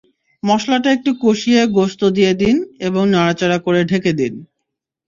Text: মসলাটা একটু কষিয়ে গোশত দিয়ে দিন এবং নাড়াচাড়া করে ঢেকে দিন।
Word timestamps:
মসলাটা 0.43 0.89
একটু 0.91 1.11
কষিয়ে 1.23 1.61
গোশত 1.75 2.01
দিয়ে 2.17 2.33
দিন 2.41 2.55
এবং 2.87 3.03
নাড়াচাড়া 3.13 3.57
করে 3.65 3.81
ঢেকে 3.89 4.11
দিন। 4.13 4.33